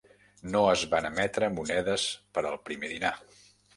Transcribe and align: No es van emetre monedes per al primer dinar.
No 0.53 0.61
es 0.69 0.85
van 0.93 1.07
emetre 1.09 1.49
monedes 1.57 2.07
per 2.39 2.45
al 2.53 2.59
primer 2.71 2.91
dinar. 2.95 3.17